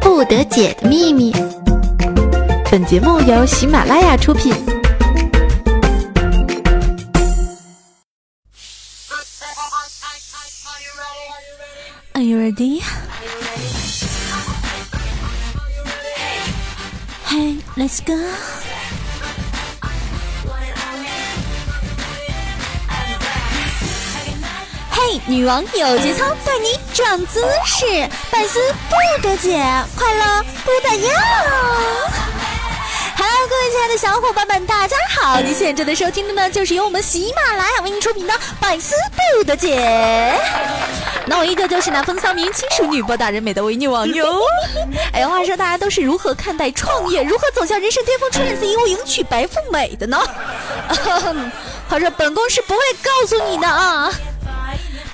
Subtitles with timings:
[0.00, 1.32] 不得解的秘密。
[2.70, 4.52] 本节目由喜马拉雅出品。
[12.14, 12.80] Are you ready?
[17.26, 18.71] Hey, let's go.
[25.04, 29.60] 嘿，女王有节操，带你涨姿势，百思不得解，
[29.96, 31.10] 快乐不得要。
[33.16, 35.40] Hello，各位亲爱的小伙伴们，大家好！
[35.40, 38.94] 你现在正在收听的呢，就是由我们喜马拉雅为您出品的《百思
[39.36, 39.76] 不得解》。
[41.26, 44.40] 那我依旧就是那风骚名轻熟女播大人美的伪女王哟。
[45.12, 50.16] 哎，话说大家都是如何看待创业，如何走向人生巅峰，出任 CEO，迎娶白富美的呢？
[51.88, 54.08] 话说本宫是不会告诉你的啊。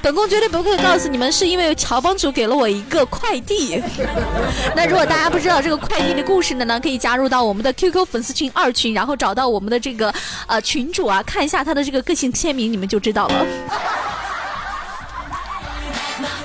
[0.00, 3.82] 本宫绝对不会告诉你们，是因为乔帮主给了我一个快递。
[4.74, 10.14] 那如果大家不知道这个快递的故事呢，呢可以加入到我们的 QQ 粉丝群二群，然后找到我们的这个
[10.46, 13.34] 呃群主啊，看一下他的这个个性签名，你们就知道了。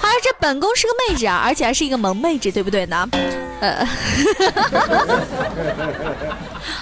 [0.01, 3.07] 好，这本宫是个妹子啊，而且还是一个萌妹子，对不对呢？
[3.61, 3.85] 呃，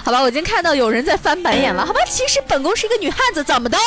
[0.04, 1.86] 好吧，我已经看到有人在翻白眼了。
[1.86, 3.78] 好吧，其实本宫是一个女汉子，怎么的？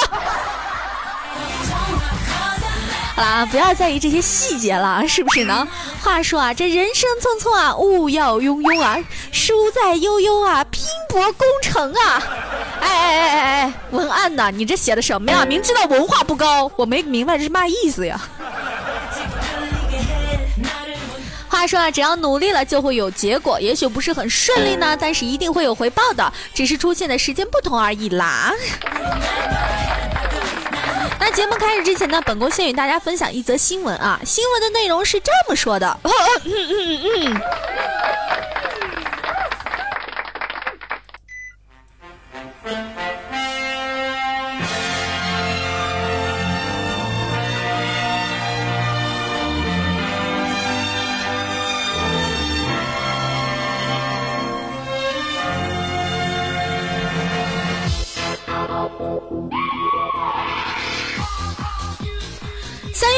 [3.15, 5.65] 好啦，不要在意这些细节了，是不是呢？
[6.03, 8.97] 话说啊，这人生匆匆啊，勿要庸庸啊，
[9.31, 12.21] 书在悠悠啊，拼搏攻城啊！
[12.81, 14.51] 哎哎哎哎哎，文案呢？
[14.51, 15.45] 你这写的什么呀？
[15.45, 18.19] 明知道文化不高，我没明白这是嘛意思呀？
[21.47, 28.51] 话说啊，只要努力了就会有结果，也许不是很顺利呢，但是一定会有回报的，只是出现的时间不同而已啦。
[31.27, 34.21] 那节目开始之前呢，本宫先与大家分享一则新闻啊。
[34.23, 35.99] 新闻的内容是这么说的。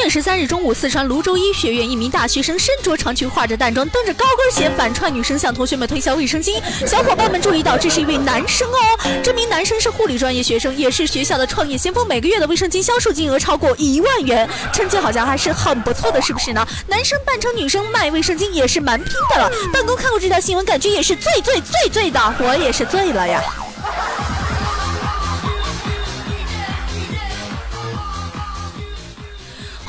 [0.08, 6.60] 十三日中午，四川泸州医学院一名大学生身着长裙，化着淡妆，蹬着高跟鞋，反串女生向同学们推销卫生巾。
[6.86, 8.76] 小伙伴们注意到，这是一位男生哦。
[9.22, 16.66] 这名男生是护理专业学生，也是学校的创业先锋，每个月的卫生巾销售金额超过一万元，成绩好像还是很不错的，是不是呢？
[16.86, 19.50] 男生扮成女生卖卫生巾也是蛮拼的了。
[19.72, 23.42] 办公看过这条新闻，感觉也是醉醉醉醉的，我也是醉了呀。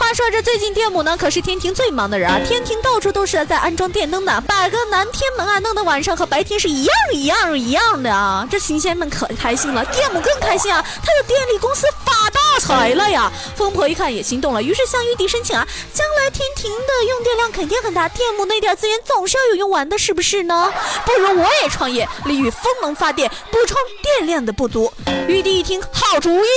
[0.09, 2.41] 话说这最近电母呢，可是天庭最忙的人啊！
[2.43, 8.47] 天庭到处都是在安装电灯的，摆个南天门啊，弄得晚上和白天是一样一样一样的啊！
[8.49, 10.83] 这神仙们可开心了，电母更开心啊！
[11.05, 13.31] 他的电力公司发大财了呀！
[13.55, 20.73] 疯婆一看也心动了，于是向玉帝申请啊，将来天庭的用电量肯定很大，电母那点资源总是要有用完的，是不是呢？
[21.05, 24.91] 不如我也创业，利用风能发电，补充电量的不足。
[25.27, 26.47] 玉帝一听，好主意，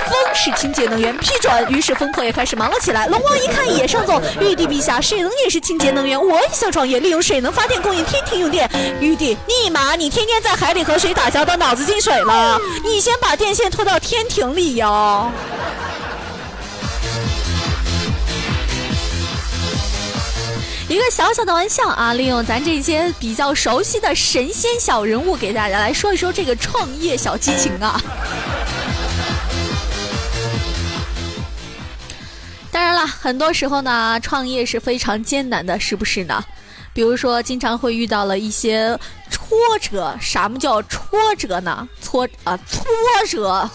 [0.00, 1.70] 风是清洁能源，批准。
[1.70, 2.56] 于是风婆也开始。
[2.60, 8.68] 忙了起来，龙王一看也上奏：玉帝陛下，水能也是清洁能源，我也想创业，利用水能发电供应天庭用电。
[9.00, 12.60] 玉帝，尼玛，你天天在海里和水打交道，脑子进水了？
[12.84, 15.30] 你先把电线拖到天庭里呀！
[20.88, 27.98] 一个小小的玩笑啊，利用咱这些比较熟悉的神仙小人物，给大家来说一说这个创业小激情啊。
[33.00, 36.44] 了，很多时候呢，创业是非常艰难的，是不是呢？
[36.92, 38.98] 比如说，经常会遇到了一些
[39.30, 40.14] 挫折。
[40.20, 41.00] 什么叫挫
[41.38, 41.88] 折呢？
[42.00, 42.84] 挫啊，挫
[43.28, 43.70] 折！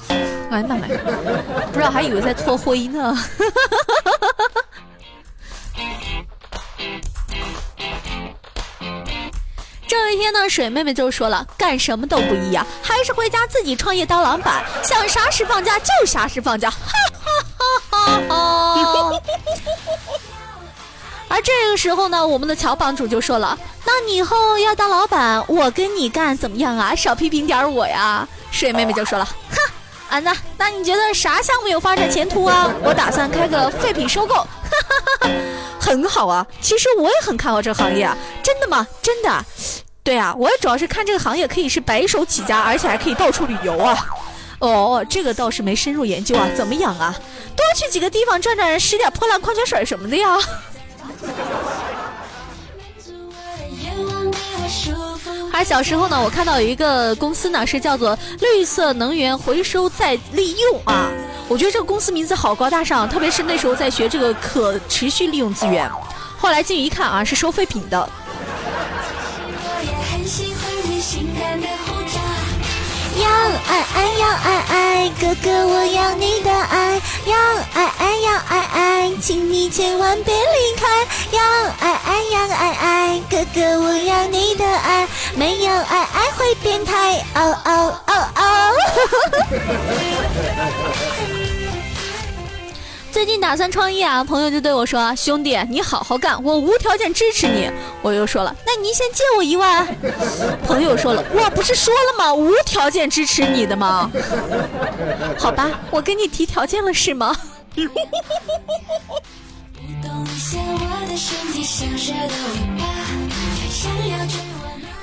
[0.51, 0.85] 哎妈妈，
[1.71, 3.17] 不知道还以为在搓灰呢。
[9.87, 16.91] 这一天呢，水妹妹就说了：“干什么都不易呀，还是回家自己创业当老板，想啥时放假就啥时放假。”哈
[18.05, 19.21] 哈哈哈！
[21.27, 26.95] 而这个时候呢，我们的乔帮主就说了：“那你以后要当老板，我跟你干怎么样啊？
[26.95, 29.57] 少批评点我呀！”水妹妹就说了：“哼，
[30.09, 32.71] 安娜，那你觉得啥项目有发展前途啊？
[32.83, 34.47] 我打算开个废品收购，哈
[35.21, 35.29] 哈哈，
[35.79, 36.45] 很好啊。
[36.61, 38.87] 其实我也很看好这个行业啊，真的吗？
[39.01, 39.45] 真的。
[40.03, 44.05] 对啊，我也主要是看这个行业可以是白手起家，而且还可以到处旅游啊。
[44.59, 47.15] 哦，这个倒是没深入研究啊，怎么养啊？
[47.55, 50.37] 多去几个地方转转，拾点破烂矿泉水什么的呀。
[55.53, 61.09] 而小时候呢，我看到有一个公司呢，是叫做绿色能源回收再利用啊。
[61.47, 65.89] 我觉得这个公司名字好高大上，特别是那时候在学这个可持续利用资源。
[66.37, 68.09] 后来进去一看啊，是收废品的。
[73.35, 77.01] 要爱爱要爱爱，哥哥我要你的爱。
[77.25, 77.35] 要
[77.73, 80.87] 爱爱要爱爱，请你千万别离开。
[81.31, 81.43] 要
[81.79, 85.05] 爱爱要爱爱，哥哥我要你的爱。
[85.35, 87.25] 没有爱爱会变态。
[87.35, 88.73] 哦哦哦哦。
[93.15, 97.71] 最近打算创业啊，朋友就对我说：“兄弟，你好好干，我无条件支持你。”
[98.03, 99.87] 我又说了：“那您先借我一万。”
[100.67, 102.33] 朋友说了：“我不是说了吗？
[102.33, 104.11] 无条件支持你的吗？”
[105.39, 107.33] 好吧，我跟你提条件了是吗？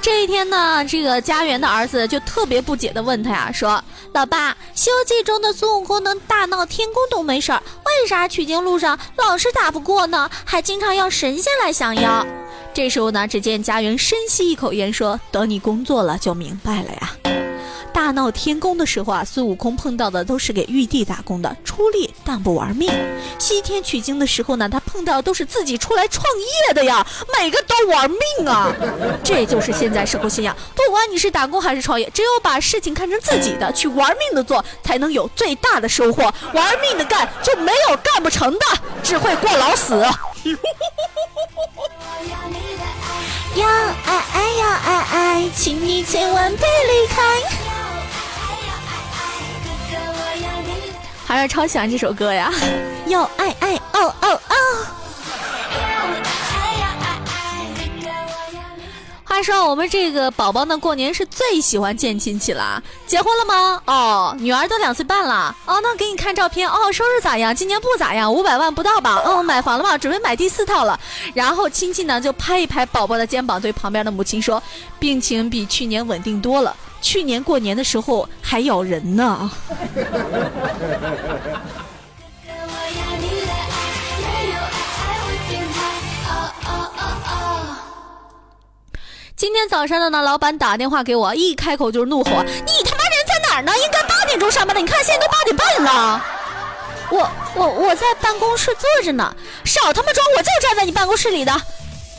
[0.02, 3.82] 这一天呢，这个家园的儿子就特别不解的问他呀，说
[4.12, 10.28] ：“老爸，《西游记》中的孙悟空能大闹天宫都没事儿，为啥取经路上老是打不过呢？
[10.44, 12.26] 还经常要神仙来降妖？”
[12.75, 17.16] 这时候呢，只见家园深吸一口烟，说：“等你工作了就明白了呀。”
[17.92, 22.90] 大闹天宫的时候啊，孙悟空碰到的都是给玉帝打工的，出力但不玩命；
[23.38, 27.06] 西天取经的时候呢，他碰到都是自己出来创业的呀，
[27.38, 28.74] 每个都玩命啊！
[29.22, 36.22] 这就是现在社会现象，不管你是打工还是创业，只有把事情看成自己的，去玩命的做，才能有最大的收获。
[36.54, 38.66] 玩命的干就没有干不成的，
[39.02, 39.94] 只会过劳死。
[43.54, 47.71] 要爱爱要爱爱，请你千万别离开。
[51.32, 52.52] 还是超喜欢这首歌呀！
[53.08, 54.55] 要爱爱哦哦哦！
[59.25, 62.82] 话说我们这个宝宝呢，过年是最喜欢见亲戚了。
[63.06, 63.82] 结婚了吗？
[63.87, 65.56] 哦，女儿都两岁半了。
[65.64, 66.69] 哦，那给你看照片。
[66.69, 67.56] 哦，收入咋样？
[67.56, 69.23] 今年不咋样，五百万不到吧？
[69.25, 69.96] 哦，买房了吗？
[69.96, 71.00] 准备买第四套了。
[71.32, 74.62] 然后亲戚呢就拍一拍宝宝的肩膀，对旁边的母亲说
[75.00, 79.50] ：“病情比去年稳定多了。”去年过年的时候还咬人呢。
[89.34, 92.31] 今天早上的呢，老板打电话给我，一开口就是怒吼
[92.64, 93.72] ：“你他妈人在哪儿呢？
[93.76, 96.25] 应该八点钟上班的，你看现在都八点半了。”
[97.10, 99.34] 我我我在办公室坐着呢，
[99.64, 101.52] 少他妈装，我就站在你办公室里的。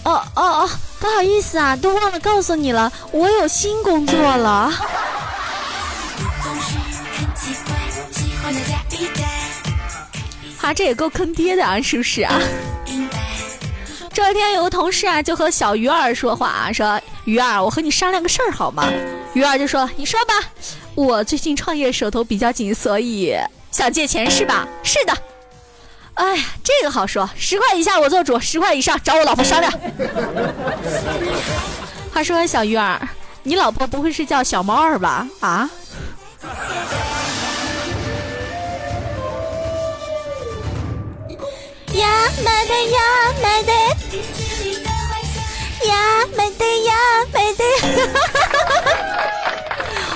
[0.04, 0.70] 哦哦哦。
[1.04, 4.72] 不好意思啊，都忘了告诉你了，我有新工作了。
[10.62, 12.40] 啊，这也够坑爹的啊，是不是啊？
[14.14, 18.90] 这天有个同事啊，就和小鱼儿说话啊，说鱼儿，我和你商量个事儿好吗？
[19.34, 20.34] 鱼儿就说，你说吧，
[20.96, 23.36] 我最近创业手头比较紧，所以
[23.72, 24.66] 想借钱是吧？
[24.84, 25.14] 是的。
[26.24, 29.70] 哎呀，这个好说，十块以下我做主，十块以上找我老婆商量。
[32.14, 32.98] 话说小鱼儿，
[33.44, 35.28] 你老婆不会是叫小猫儿吧？
[35.42, 35.70] 啊？
[41.94, 42.08] 呀
[42.44, 43.00] 买的呀
[43.44, 43.74] 买的，
[45.88, 46.94] 呀买的呀
[47.34, 47.64] 买的。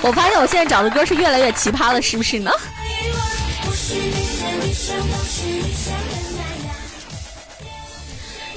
[0.00, 2.50] 我发现我现在找的歌是越来越奇葩了，是不是呢？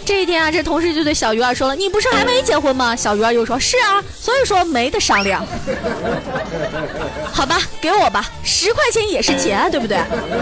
[0.04, 5.46] 这一天啊，这同事就对小鱼儿说了：“你不是还没结婚吗？”小鱼儿又说：“是啊，所以说没得商量。”
[7.32, 9.98] 好吧，给我吧，十块钱也是钱，对不对？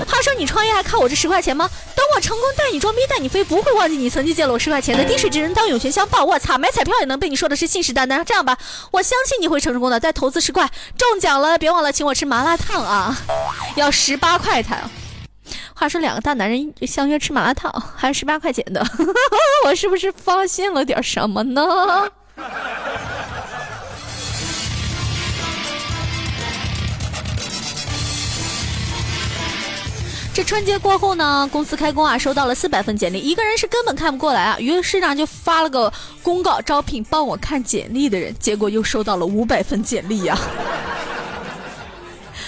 [0.07, 1.69] 话说你创业还靠我这十块钱吗？
[1.93, 5.03] 等我成功带你装逼带你飞，不会忘记你曾经借了我十块钱的。
[5.03, 6.23] 滴水之恩当涌泉相报。
[6.23, 8.23] 我操，买彩票也能被你说的是信誓旦旦。
[8.23, 8.57] 这样吧，
[8.91, 9.99] 我相信你会成功的。
[9.99, 13.15] 再投资十块，中奖了别忘了请我吃麻辣烫啊，
[13.75, 14.81] 要十八块才。
[15.79, 18.85] 话说两个大男人相约吃麻辣烫，还是十八块钱的，
[19.63, 22.11] 我是不是发现了点什么呢？
[30.33, 40.37] 这春节过后呢，公司开工啊，收到了四百份简历，一个人是根本看不过来啊，于是呢就发了个公告招聘帮我看简历的人，结果又收到了五百份简历呀。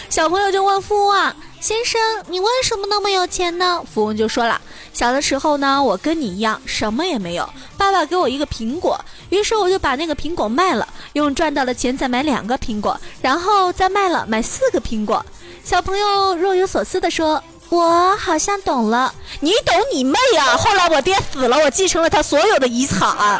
[0.09, 1.33] 小朋友就问富翁啊。
[1.61, 3.83] 先生，你为什么那么有钱呢？
[3.93, 4.59] 富翁就说了，
[4.93, 7.47] 小的时候呢，我跟你一样，什么也没有。
[7.77, 8.99] 爸爸给我一个苹果，
[9.29, 15.23] 于是我就把那个苹果卖了，用赚到的钱再买两个苹果，然后再卖了，买四个苹果。
[15.63, 20.57] 小朋友若有所思地说，我好像懂了，你懂你妹啊。
[20.57, 23.39] 后来我爹死了，我继承了他所有的遗产啊。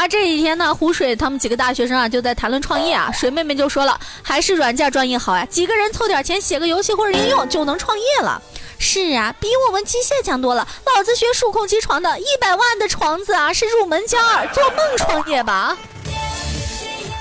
[0.00, 3.12] 啊，这几天呢，湖水他们几个大学生啊就在谈论创业啊。
[3.12, 8.40] 水妹妹就说了，还是软件专业好呀，几个人凑点钱写个游戏或者应用就能创业了。
[8.78, 10.66] 是啊，比我们机械强多了。
[10.86, 15.76] 老子学数控机床的，一百万的床子啊是入门价儿，做梦创业吧。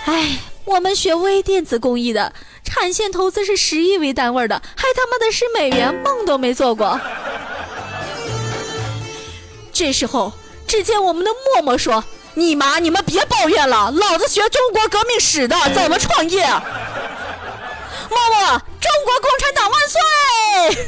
[0.05, 2.31] 哎，我们学微电子工艺的，
[2.63, 6.97] 产线投资是十亿为单位的，还他妈的是美元，梦都没做过。
[9.73, 10.31] 这时候，
[10.65, 12.01] 只见我们的默默说。
[12.39, 12.79] 你妈！
[12.79, 16.41] 你们别抱怨了，老子学中国革命史的，怎么创业？
[18.09, 20.87] 默默，中国共产党万岁！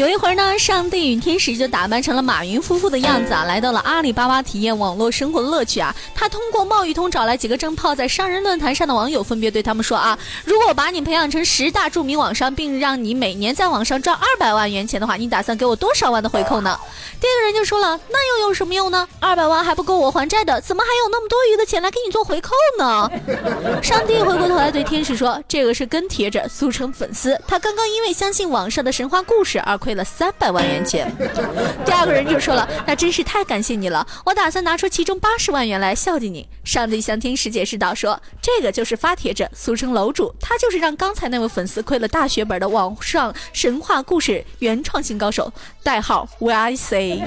[0.00, 5.94] 有一会儿呢，上帝与天使就打扮成了马云夫妇的样子啊，来到了阿里巴巴体验网络生活的乐趣啊。
[6.14, 16.80] 他通过贸易通找来几个正泡在商人论坛上的网友，分别对他们说啊：如果我把你培养成十大著名网商，并让你每年在网上赚二百万元钱的话，你打算给我多少万的回扣呢？
[17.20, 19.06] 第一个人就说了：那又有什么用呢？
[19.20, 23.10] 二百万还不够我还债的，怎么还有那么多余的钱来给你做回扣呢？
[23.84, 29.89] 上帝回过头来对天使说：这个是跟帖者，俗称粉丝，他刚刚因为相信网上的神话故事而亏。
[29.90, 31.12] 亏了三百万元钱，
[31.84, 47.20] 第二个人就说了：“那真是太感谢你了，我打算拿出其中八十万元来孝敬你。”上帝向天使解释道：“说这个就是发帖者，俗称楼主，他就是让刚才那位粉丝亏了大血本的网上神话故事原创性高手，代号 V I C。”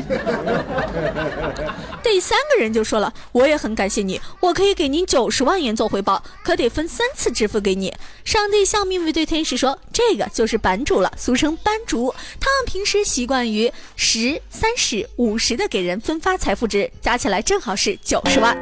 [2.02, 7.94] 第三个人就说了：“我也很感谢你，我可以给您九十万元做回报，可得分三次支付给你。”
[8.24, 18.58] 上帝笑眯眯对天使说：“这个就是版主了，俗称班主，他。”平时习惯于十、三十、五十的给人分发财富值，加起来正好是九十万。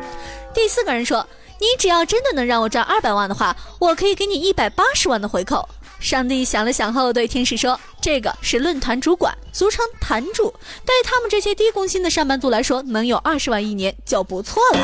[0.54, 1.28] 第四个人说
[1.60, 5.68] ：“你只要真的能让我赚二百万的话，我可以给你一百八十万的回扣。”
[6.02, 10.52] 上帝想了想后对天使说：“这个是论坛主管，俗称坛主，
[10.84, 14.80] 对他们这些低工薪的上班族来说，能有二十万一年就不错了。”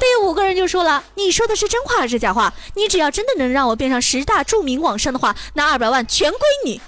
[0.00, 2.52] 第五个人就说了：“你说的是真话还是假话？
[2.74, 6.80] 你只要真的能让我变上十大著名网商的话，那二百万全归你。”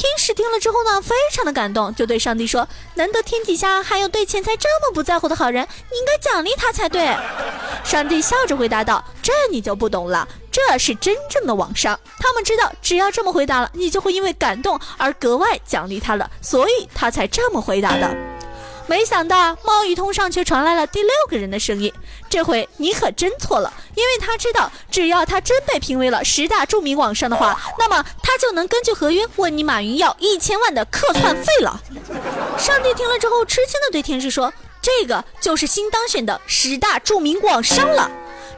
[0.00, 2.66] 天使听了之后呢，非常的感动，就对上帝说
[2.96, 7.14] ：“难得天底下还有对钱财这么不在乎的好人，你应该奖励他才对。
[7.84, 18.10] ”上帝笑着回答道：“这你就不懂了，这是真正的网商，他们知道只要这么回答了，你就会因为感动而格外奖励他了，所以他才这么回答的。”
[18.90, 21.92] 没想到贸易通上却传来了第六个人的声音。
[22.28, 31.80] 这回你可真错了，因为他知道，只要他真被评为了十大著名网商的话， 那么他就能根据合约问你马云要一千万的客串费了。
[32.58, 38.10] 上帝听了之后，吃惊的对天使说：“这个就是新当选的十大著名网商了。”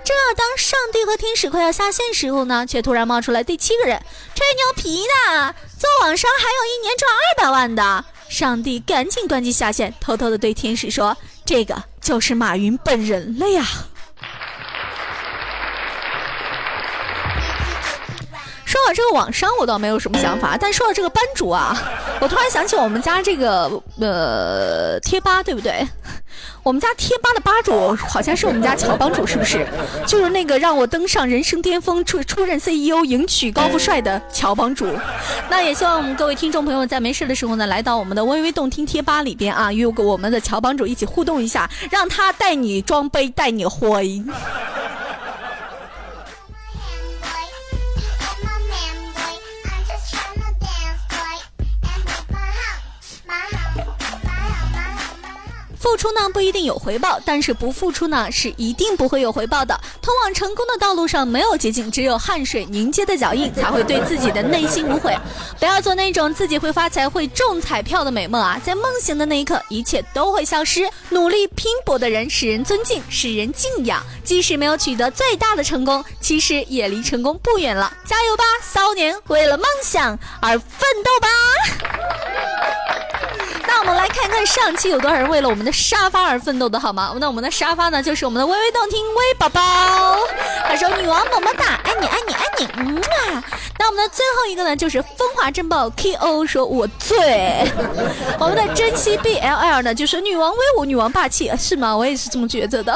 [0.03, 4.03] 正要当上帝和天使快要下线时候呢，却突然冒出来第七个人，
[4.35, 8.05] 吹牛皮呢，做网商还有一年赚二百万的。
[8.33, 13.63] 上帝赶紧端机下线，偷偷的对天使说：“这个就是马云本人了呀。”
[18.73, 21.77] 说到这个网商，我倒没有什么想法，但说到这个班主啊，
[22.23, 25.87] 我突然想起我们家这个呃贴吧，对不对？
[26.63, 29.67] 我们家贴吧的吧主好像是我们家乔帮主，是不是？
[30.07, 34.87] 就是那个让我登上人生巅峰、出出任 CEO、迎娶高富帅的乔帮主。
[35.51, 44.23] 那也希望我们各位听众朋友在没事的时候呢，来到我们的微微动听贴吧里边啊，与我们的乔帮主一起互动一下，让他带你装杯，带你灰。
[55.93, 59.79] 付出呢不一定有回报，但是不付出呢是一定不会有回报的。
[60.01, 65.15] 通往成功的道路上没有捷径，只有汗水凝结的脚印才会对自己的内心无悔。
[65.59, 68.59] 不要做那种自己会发财、会中彩票的美梦啊！
[68.65, 70.89] 在梦醒的那一刻，一切都会消失。
[71.11, 74.03] 努力拼搏的人使人尊敬，使人敬仰。
[74.25, 77.93] 即使没有取得最大的成功，其实也离成功不远了。
[78.07, 79.15] 加油吧，骚年！
[79.27, 81.29] 为了梦想而奋斗吧！
[83.83, 87.13] 我们来看看上期有多少人为了我们的沙发而奋斗的好吗？
[87.19, 89.61] 那我们的沙发呢，就是我们的微微动听微宝宝。
[90.69, 93.45] 他说：“女王么么哒，爱你爱你爱你。”嗯啊。
[93.81, 96.47] 那我们的最后一个呢，就是风华正茂 K.O.
[96.47, 97.69] 说：“我最。”
[98.39, 101.97] 我们的珍惜 B.L.L 呢，就说：“女王威武，女王霸气，是吗？
[101.97, 102.93] 我也是这么觉得的。”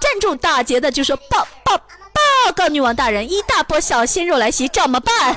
[0.00, 5.36] 站住打劫的就说：“报报报告，女王大人，一大波小鲜肉来袭，怎么办？”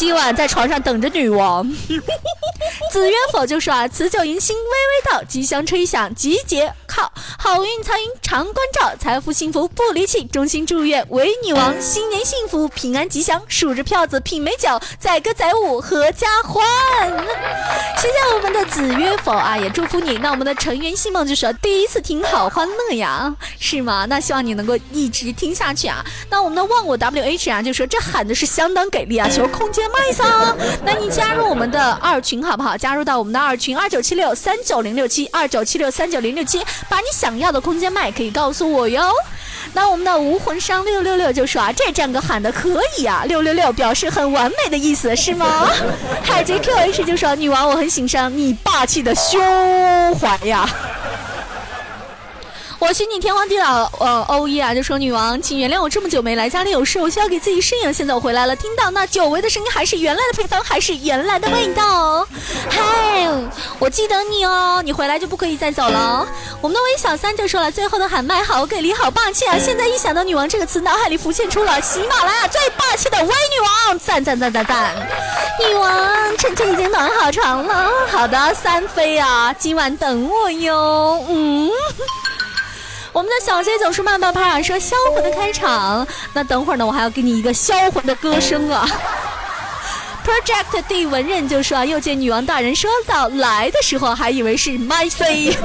[0.00, 1.62] 今晚在床上等着女王。
[2.90, 16.64] 子曰否就说啊，辞酒迎新微微到，吉祥吹响集结靠，好运财运常关照，财富幸福不离弃，衷心祝愿韦女王新年幸福平安吉祥，数着票子品美酒，载歌载舞合家欢。
[17.98, 20.16] 谢谢我们的子曰否啊，也祝福你。
[20.18, 24.06] 那我们的成员希梦就说第一次听好欢乐呀，是吗？
[24.08, 26.04] 那希望你能够一直听下去啊。
[26.30, 30.56] 那我们的忘我 W H 啊就说这喊的是相当给力啊，求空间麦桑。
[30.84, 32.76] 那你加入我们的二群好不好？
[32.76, 39.10] 加入到我们的二群二九七六三九零六七二九七六三九零六七，把你想要的空间麦可以告诉我哟。
[39.72, 45.68] 那我们的无魂商六六六就说啊，这战歌喊的可以啊，六六六表示很完美的意思是吗？
[46.22, 50.68] 海贼 QH 就说女王我很欣赏你霸气的胸怀呀。
[52.80, 57.92] 我寻你天荒地老，呃，欧一啊就说女王，请原谅我这么久没来，家里有事，我需要给自己适应。
[57.92, 62.26] 现在我回来了，听到那久违的声音，还是原来的配方，还是原来的味道。
[62.70, 63.28] 嗨，
[63.78, 66.26] 我记得你哦，你回来就不可以再走了。
[66.62, 69.58] 我们的微小三就说了，最后的喊麦好给力，好霸气啊！
[69.58, 73.60] 现在一想到女王这个词，脑海里浮现出了喜马拉雅最霸气的微女
[73.90, 74.94] 王，赞赞赞赞赞！
[75.58, 77.90] 女王，臣妾已经暖好床了。
[78.10, 81.22] 好的，三妃啊，今晚等我哟。
[81.28, 81.70] 嗯。
[83.12, 86.06] 我们的小 J 总是慢半拍啊，说销魂的开场。
[86.32, 88.88] 那等会儿呢，我还要给你一个销魂的歌声啊。
[90.22, 95.56] Project D 文任就说啊，又见女王大人说到来的时候，还以为是麦 C，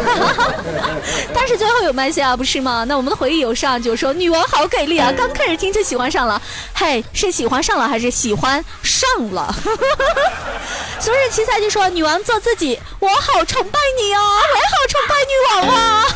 [1.36, 2.86] 但是最后有麦 C 啊，不是吗？
[2.88, 6.42] 那我们的回忆有上就说女王好给力啊，刚开始听就喜欢上了。
[6.74, 9.54] 嘿，是喜欢上了还是喜欢上了？
[11.00, 16.08] 昨日奇才就说女王做自己，我好崇拜你哦，我也好崇拜女王啊。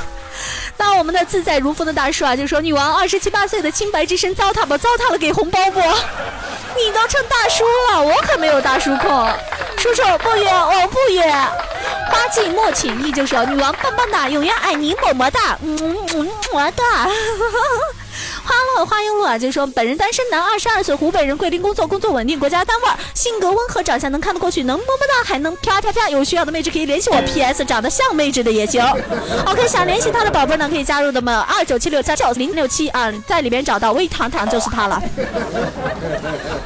[0.80, 4.78] 那我们的自在如风的大叔啊，就说女王二十七八岁的清白之身糟蹋不？
[4.78, 5.80] 糟蹋了给红包不？
[5.80, 9.30] 你都成大叔了，我可没有大叔控。
[9.78, 11.22] 叔叔不约，我不约。
[12.10, 15.78] 花季莫浅意就说女王棒棒哒，永远爱你么么哒，嗯
[16.16, 17.10] 嗯么哒。
[18.50, 26.10] 花落花拥路啊，就说本人单身男，二十二岁，湖北人，桂林工作，工作稳定，国家单位，性格温和，长相能看得过去，能摸摸到，还能啪啪啪。
[26.10, 27.64] 有需要的妹子可以联系我，P.S.
[27.64, 28.84] 长得像妹子的也行。
[29.46, 35.00] OK，想联系他的宝贝呢，可以加入的么二九七六三九零六七啊，在里面找到微糖糖就是他了。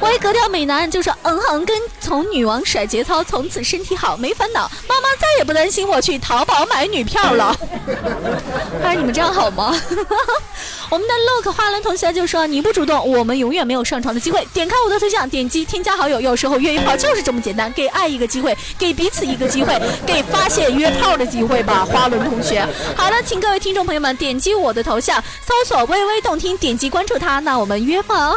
[0.00, 7.54] 微格调美男就说嗯哼，跟从女王甩节操，从此身体好，没烦恼，妈妈再也不担心我去淘宝买女票了。
[8.82, 9.78] 哎，你们这样好吗？
[10.90, 14.46] 我们的 Look 花轮同学就说：“你不主动，我们永远没有上床的机会。
[14.52, 17.72] 点开我的头像，点击添加好友，有时候约一炮就是这么简单。
[17.72, 28.34] 给爱一个机会，给彼此一个机会，给发现约炮的机会吧。”花轮同学，好了，请各位听众朋友们点击我的头像，搜索“微微动听”，点击关注他，那我们约吗？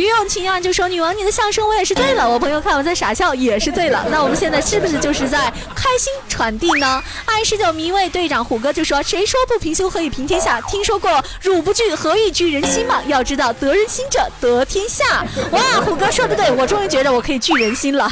[0.00, 4.04] 于永晴啊，就说女王你的笑声我也是醉了，我朋友看我在傻笑也是醉了。
[4.10, 7.02] 那我们现在是不是就是在开心传递呢？
[7.26, 10.60] 爱十九迷位队长虎哥就说：谁说不平胸何以平天下？
[10.62, 13.02] 听说过汝不惧何以惧人心吗？
[13.06, 15.24] 要知道得人心者得天下。
[15.52, 18.10] 哇，虎哥说的对，我终于觉得我可以拒人心了。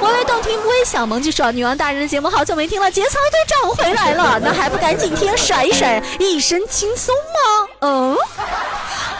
[0.00, 7.68] 微微动听微小萌就说：女王大人的节目好久没听了，节操都长回来了，那还不赶紧听甩一甩，一身轻松吗？
[7.80, 8.16] 嗯。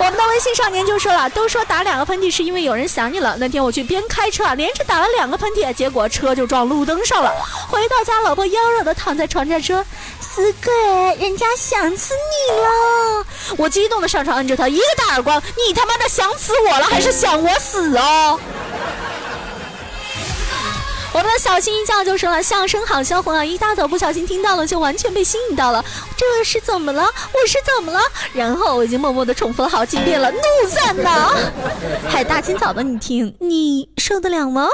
[0.05, 3.35] 我们的微信少年就说了，都说打两个喷嚏是因为有人想你了。
[3.39, 7.33] 那天我去边开车啊，连着打了两个喷嚏，结果车就撞路灯上了。
[7.71, 9.83] 回到家，老婆妖娆的躺在床上说
[10.21, 10.75] ：“死鬼，
[11.19, 18.39] 人家想死你了。”我激动的上床摁着她一个大耳光，你他妈的想死我了，还是想我死哦？
[21.15, 23.45] 我们的小新一叫就说了，相声好销魂啊！
[23.45, 25.83] 一大早不小心听到了，就完全被吸引到了。
[26.17, 27.03] 这是怎么了？
[27.05, 28.01] 我是怎么了？
[28.33, 31.33] 然后我已经默默的重复了好几遍了，怒赞呐！
[32.11, 34.67] 还大清早的你听，你受得了吗？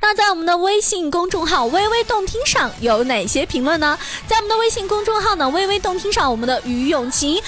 [0.00, 3.98] 那在我们的微信公众号“微微动听”上有哪些评论呢？
[4.26, 7.42] 在我们的微信公众号呢“微微动听”上，我们的于永琴也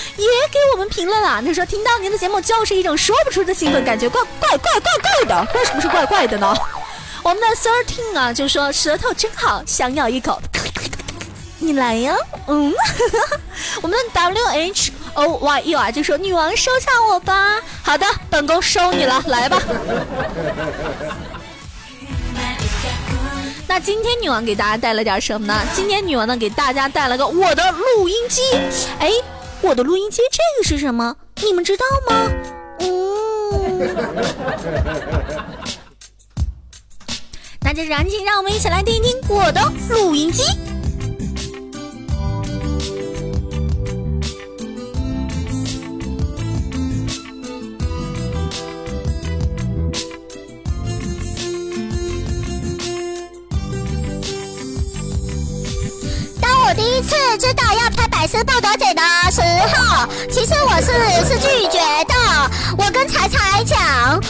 [0.51, 1.41] 给我们评论了。
[1.43, 5.53] 他说：“听到您的节目就是一种说不出的兴奋，感觉怪怪怪怪怪的。
[5.55, 6.55] 为什么是怪怪的呢？”
[7.23, 10.41] 我们的 Thirteen 啊就说：“舌头真好，想咬一口。”
[11.61, 12.15] 你来呀，
[12.49, 12.75] 嗯。
[13.83, 19.63] 我们的 W H O Y U 啊就说：“女王收下我吧。”好的，本宫收你了，来吧。
[23.71, 25.55] 那今天女王给大家带了点什么呢？
[25.77, 28.43] 今天女王呢给大家带了个我的录音机。
[28.99, 29.13] 哎，
[29.61, 31.15] 我的录音机，这个是什么？
[31.37, 32.33] 你们知道吗？
[32.83, 33.95] 嗯，
[37.63, 40.43] 那就赶紧让我们一起来听一听我的录音机。
[58.31, 59.41] 是不得解的时
[59.75, 60.93] 候，其实我是
[61.29, 62.15] 是拒绝的。
[62.79, 63.77] 我跟彩彩讲，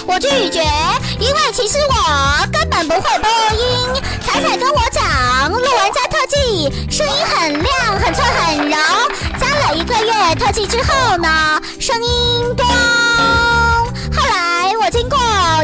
[0.07, 0.63] 我拒绝，
[1.19, 4.03] 因为其实我根本不会播音。
[4.25, 8.77] 彩彩跟我讲，录完加特技，声音很亮、很脆、很柔。
[9.39, 12.65] 加了一个月特技之后呢，声音多。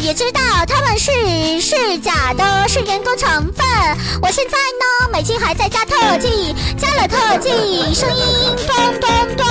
[0.01, 3.67] 也知道他们是是假的，是人工成分。
[4.21, 9.47] 我现在呢，每期还在加特技，加了特技，声音咚咚咚。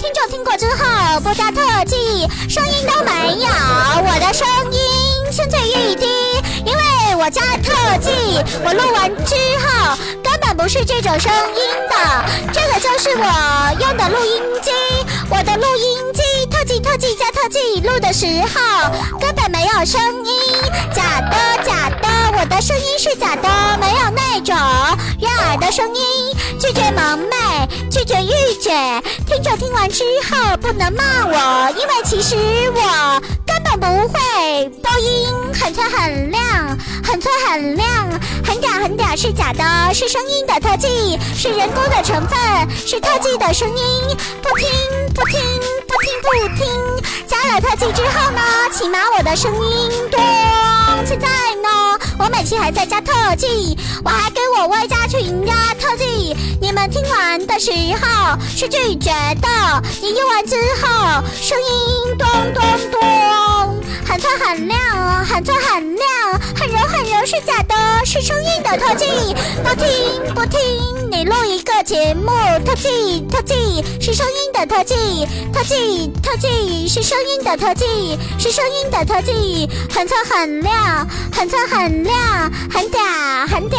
[0.00, 3.48] 听众听过之后不加特技，声音都没有。
[3.48, 6.06] 我的声音清脆欲滴，
[6.64, 8.10] 因为我加特技，
[8.64, 12.24] 我录完之后根本不是这种声音的。
[12.52, 14.70] 这个就是我用的录音机，
[15.30, 19.45] 我的录音机特技特技加特技录的时候根本
[19.76, 20.32] 好声音，
[20.90, 22.08] 假的假的，
[22.38, 24.56] 我的声音是假的，没有那种
[25.20, 26.02] 悦耳的声音。
[26.58, 27.36] 拒绝萌妹，
[27.90, 28.70] 拒绝御姐，
[29.26, 32.36] 听着听完之后不能骂我，因为其实
[32.74, 33.22] 我
[33.56, 38.10] 根本不会播音，很脆很亮，很脆很亮，
[38.44, 42.38] 很嗲很嗲是假的，是声音的特技，是人工的成分，
[42.86, 44.68] 是特技的声音，不听
[45.14, 45.40] 不听
[45.86, 46.66] 不听不听，
[47.26, 48.42] 加了特技之后呢，
[48.72, 50.20] 起码我的声音多。
[51.06, 51.28] 现在
[51.62, 56.36] 呢，我每期还在加特技，我还给我外加群加特技。
[56.60, 62.65] 你们听完的时候是拒绝的，你用完之后声音咚咚，
[64.48, 66.06] 很亮啊，很脆很亮，
[66.54, 67.60] 很柔很柔是假，
[68.06, 69.04] 是声音的特技。
[69.64, 72.30] 不听不听，你录一个节目，
[72.64, 83.76] 特技特技是声音的特技，特技特技是声音的特技，是声音的特技，很脆很亮，很脆很亮，很嗲很嗲，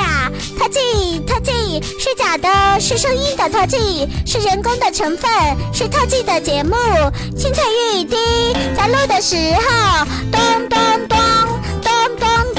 [0.60, 2.78] 特技特技是假的。
[2.82, 5.32] 是声音的特技，是人工的成分，
[5.74, 6.76] 是特技的节目。
[7.38, 7.64] 清脆
[7.96, 8.18] 欲滴，
[8.76, 11.18] 在录的时候，咚咚咚
[11.82, 12.57] 咚咚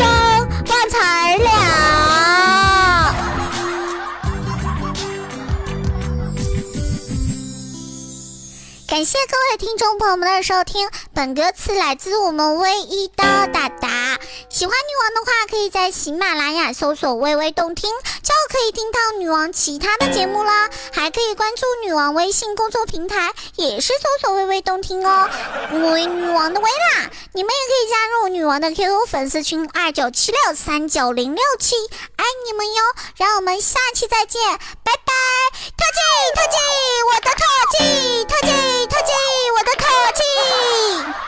[8.99, 14.18] 感谢各位听众朋友们的收听，本歌词来自我们唯一的达达。
[14.51, 17.91] 喜欢女王的话，可以在喜马拉雅搜索“微微动听”，
[18.25, 20.71] 就可以听到女王其他的节目啦。
[20.93, 25.29] 还可以关注女王微信公众平台，也是搜索“微微动听”哦。
[25.93, 31.77] 为女王的微啦，你们也可以加入女王的 QQ 粉丝群二九七六三九零六七，
[32.17, 32.83] 爱你们哟！
[33.17, 34.41] 让我们下期再见，
[34.83, 35.13] 拜拜！
[35.77, 36.01] 特技
[36.35, 36.57] 特技，
[37.07, 37.45] 我的特
[37.79, 39.13] 技特技特技，
[39.57, 41.28] 我的特技。